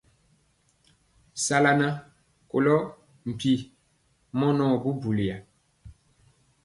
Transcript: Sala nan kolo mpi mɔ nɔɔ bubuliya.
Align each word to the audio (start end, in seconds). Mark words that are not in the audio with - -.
Sala 1.45 1.71
nan 1.79 1.93
kolo 2.51 2.75
mpi 3.29 3.51
mɔ 4.37 4.47
nɔɔ 4.57 4.75
bubuliya. 4.83 5.37